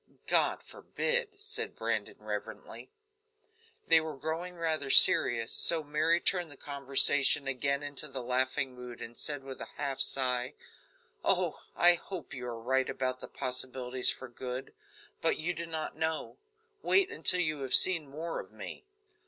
"God 0.27 0.63
forbid!" 0.63 1.29
said 1.37 1.75
Brandon 1.75 2.15
reverently. 2.17 2.89
They 3.87 4.01
were 4.01 4.17
growing 4.17 4.55
rather 4.55 4.89
serious, 4.89 5.51
so 5.51 5.83
Mary 5.83 6.19
turned 6.19 6.49
the 6.49 6.57
conversation 6.57 7.47
again 7.47 7.83
into 7.83 8.07
the 8.07 8.23
laughing 8.23 8.73
mood, 8.73 8.99
and 8.99 9.15
said, 9.15 9.43
with 9.43 9.61
a 9.61 9.67
half 9.77 9.99
sigh: 9.99 10.55
"Oh! 11.23 11.61
I 11.75 11.93
hope 11.93 12.33
you 12.33 12.47
are 12.47 12.59
right 12.59 12.89
about 12.89 13.19
the 13.19 13.27
possibilities 13.27 14.09
for 14.09 14.27
good, 14.27 14.73
but 15.21 15.37
you 15.37 15.53
do 15.53 15.67
not 15.67 15.95
know. 15.95 16.37
Wait 16.81 17.11
until 17.11 17.41
you 17.41 17.59
have 17.59 17.75
seen 17.75 18.09
more 18.09 18.39
of 18.39 18.51
me." 18.51 18.85